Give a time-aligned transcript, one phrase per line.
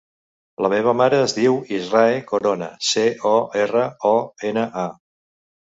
[0.65, 3.05] La meva mare es diu Israe Corona: ce,
[3.35, 4.17] o, erra, o,
[4.53, 4.91] ena, a.